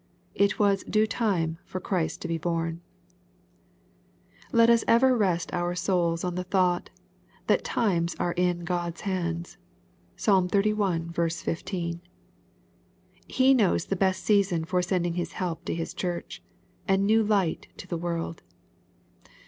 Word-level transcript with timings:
It 0.33 0.57
was" 0.57 0.83
due 0.89 1.05
time" 1.05 1.59
for 1.63 1.79
Christ 1.79 2.23
to 2.23 2.27
be 2.27 2.39
bom. 2.39 2.55
(Eom. 2.57 2.69
v. 2.71 2.77
6.) 4.39 4.47
Let 4.51 4.69
us 4.71 4.83
ever 4.87 5.15
rest 5.15 5.53
our 5.53 5.75
souls 5.75 6.23
on 6.23 6.33
the 6.33 6.43
thought, 6.43 6.89
that 7.45 7.63
times 7.63 8.15
are 8.15 8.31
in 8.31 8.63
God's 8.63 9.01
hand. 9.01 9.57
(Psalm 10.15 10.47
xxxi. 10.49 11.13
15.) 11.43 12.01
He 13.27 13.53
knows 13.53 13.85
the 13.85 13.95
best 13.95 14.23
season 14.23 14.65
for 14.65 14.81
sending 14.81 15.13
help 15.13 15.65
to 15.65 15.75
His 15.75 15.93
church, 15.93 16.41
and 16.87 17.05
new 17.05 17.21
light 17.21 17.67
to 17.77 17.85
the 17.87 17.95
world. 17.95 18.41